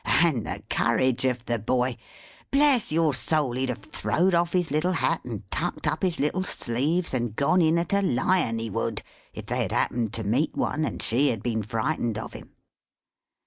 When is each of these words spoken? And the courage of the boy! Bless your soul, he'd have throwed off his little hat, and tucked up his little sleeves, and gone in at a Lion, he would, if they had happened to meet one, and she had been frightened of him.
And 0.03 0.47
the 0.47 0.63
courage 0.67 1.25
of 1.25 1.45
the 1.45 1.59
boy! 1.59 1.95
Bless 2.49 2.91
your 2.91 3.13
soul, 3.13 3.51
he'd 3.51 3.69
have 3.69 3.83
throwed 3.83 4.33
off 4.33 4.51
his 4.53 4.71
little 4.71 4.93
hat, 4.93 5.23
and 5.23 5.43
tucked 5.51 5.85
up 5.85 6.01
his 6.01 6.19
little 6.19 6.43
sleeves, 6.43 7.13
and 7.13 7.35
gone 7.35 7.61
in 7.61 7.77
at 7.77 7.93
a 7.93 8.01
Lion, 8.01 8.57
he 8.57 8.71
would, 8.71 9.03
if 9.31 9.45
they 9.45 9.61
had 9.61 9.71
happened 9.71 10.11
to 10.13 10.23
meet 10.23 10.55
one, 10.57 10.85
and 10.85 11.03
she 11.03 11.27
had 11.27 11.43
been 11.43 11.61
frightened 11.61 12.17
of 12.17 12.33
him. 12.33 12.49